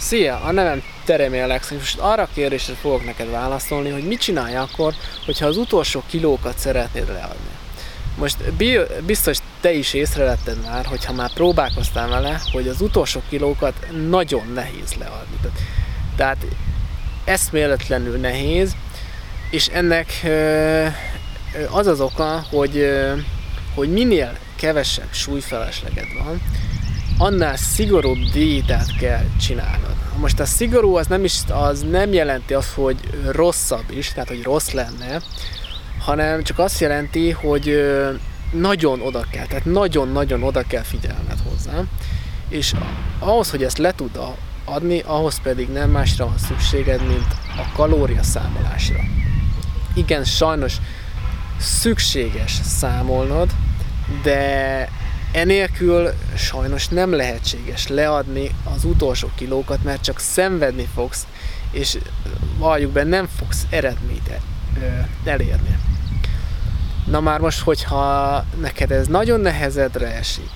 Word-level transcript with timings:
Szia, 0.00 0.40
a 0.40 0.52
nevem 0.52 0.82
Teremi 1.04 1.40
Alex, 1.40 1.70
és 1.70 1.76
most 1.76 1.98
arra 1.98 2.22
a 2.22 2.28
kérdésre 2.34 2.74
fogok 2.74 3.04
neked 3.04 3.30
válaszolni, 3.30 3.90
hogy 3.90 4.06
mit 4.06 4.20
csinálj 4.20 4.56
akkor, 4.56 4.94
hogyha 5.24 5.46
az 5.46 5.56
utolsó 5.56 6.02
kilókat 6.06 6.58
szeretnéd 6.58 7.08
leadni. 7.08 7.50
Most 8.16 8.52
biztos 9.04 9.38
te 9.60 9.72
is 9.72 9.94
észrevetted 9.94 10.62
már, 10.62 10.86
hogyha 10.86 11.12
már 11.12 11.32
próbálkoztál 11.32 12.08
vele, 12.08 12.40
hogy 12.52 12.68
az 12.68 12.80
utolsó 12.80 13.22
kilókat 13.28 13.74
nagyon 14.08 14.50
nehéz 14.54 14.94
leadni. 14.98 15.36
Tehát 16.16 16.46
eszméletlenül 17.24 18.16
nehéz, 18.16 18.76
és 19.50 19.66
ennek 19.66 20.26
az 21.70 21.86
az 21.86 22.00
oka, 22.00 22.44
hogy, 22.50 22.90
hogy 23.74 23.92
minél 23.92 24.38
kevesebb 24.56 25.12
súlyfelesleged 25.12 26.06
van, 26.24 26.40
annál 27.20 27.56
szigorúbb 27.56 28.18
diétát 28.32 28.96
kell 28.98 29.24
csinálnod. 29.40 29.94
Most 30.16 30.40
a 30.40 30.44
szigorú 30.44 30.96
az 30.96 31.06
nem, 31.06 31.24
is, 31.24 31.38
az 31.48 31.84
nem 31.90 32.12
jelenti 32.12 32.54
azt, 32.54 32.72
hogy 32.72 32.96
rosszabb 33.30 33.84
is, 33.90 34.12
tehát 34.12 34.28
hogy 34.28 34.42
rossz 34.42 34.70
lenne, 34.70 35.20
hanem 35.98 36.42
csak 36.42 36.58
azt 36.58 36.80
jelenti, 36.80 37.30
hogy 37.30 37.82
nagyon 38.52 39.00
oda 39.00 39.24
kell, 39.30 39.46
tehát 39.46 39.64
nagyon-nagyon 39.64 40.42
oda 40.42 40.62
kell 40.62 40.82
figyelned 40.82 41.38
hozzá, 41.48 41.82
és 42.48 42.74
ahhoz, 43.18 43.50
hogy 43.50 43.64
ezt 43.64 43.78
le 43.78 43.92
tud 43.92 44.18
adni, 44.64 45.00
ahhoz 45.06 45.40
pedig 45.42 45.68
nem 45.68 45.90
másra 45.90 46.26
van 46.26 46.38
szükséged, 46.38 47.06
mint 47.06 47.36
a 47.56 47.72
kalória 47.74 48.22
számolásra. 48.22 49.00
Igen, 49.94 50.24
sajnos 50.24 50.76
szükséges 51.58 52.58
számolnod, 52.62 53.50
de 54.22 54.88
enélkül 55.32 56.10
sajnos 56.36 56.88
nem 56.88 57.12
lehetséges 57.12 57.86
leadni 57.88 58.50
az 58.74 58.84
utolsó 58.84 59.30
kilókat, 59.34 59.82
mert 59.82 60.02
csak 60.02 60.18
szenvedni 60.18 60.88
fogsz, 60.94 61.26
és 61.70 61.98
valljuk 62.58 62.92
be, 62.92 63.04
nem 63.04 63.28
fogsz 63.38 63.66
eredményt 63.70 64.30
elérni. 65.24 65.78
Na 67.06 67.20
már 67.20 67.40
most, 67.40 67.60
hogyha 67.60 68.44
neked 68.60 68.90
ez 68.90 69.06
nagyon 69.06 69.40
nehezedre 69.40 70.14
esik, 70.14 70.50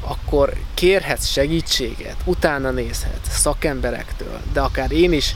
akkor 0.00 0.52
kérhetsz 0.74 1.26
segítséget, 1.26 2.16
utána 2.24 2.70
nézhetsz 2.70 3.38
szakemberektől, 3.38 4.40
de 4.52 4.60
akár 4.60 4.92
én 4.92 5.12
is 5.12 5.34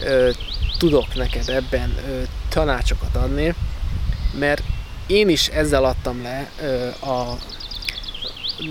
ö, 0.00 0.30
tudok 0.78 1.14
neked 1.14 1.48
ebben 1.48 1.94
ö, 2.08 2.22
tanácsokat 2.48 3.16
adni, 3.16 3.54
mert 4.38 4.62
én 5.06 5.28
is 5.28 5.48
ezzel 5.48 5.84
adtam 5.84 6.22
le 6.22 6.50
ö, 6.62 6.88
a 6.88 7.36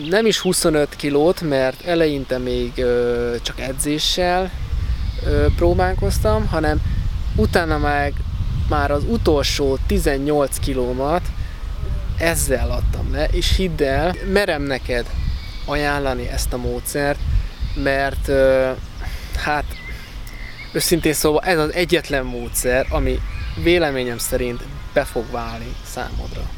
nem 0.10 0.26
is 0.26 0.40
25 0.40 0.96
kilót, 0.96 1.42
mert 1.42 1.86
eleinte 1.86 2.38
még 2.38 2.72
ö, 2.76 3.36
csak 3.42 3.60
edzéssel 3.60 4.52
ö, 5.26 5.46
próbálkoztam, 5.56 6.48
hanem 6.48 6.82
utána 7.36 7.78
meg 7.78 8.14
már 8.70 8.92
az 8.92 9.04
utolsó 9.08 9.78
18 9.88 10.60
kilómat 10.60 11.22
ezzel 12.18 12.72
adtam 12.72 13.12
le, 13.12 13.26
és 13.26 13.56
hidd 13.56 13.84
el, 13.84 14.16
merem 14.32 14.62
neked 14.62 15.06
ajánlani 15.66 16.28
ezt 16.28 16.54
a 16.54 16.58
módszert, 16.58 17.20
mert 17.84 18.28
ö, 18.28 18.72
hát 19.36 19.66
őszintén 20.74 21.14
szóval 21.14 21.42
ez 21.44 21.58
az 21.58 21.74
egyetlen 21.74 22.26
módszer, 22.26 22.86
ami 22.90 23.20
véleményem 23.64 24.18
szerint 24.18 24.64
be 24.94 25.04
fog 25.04 25.32
válni 25.32 25.76
számodra. 25.86 26.50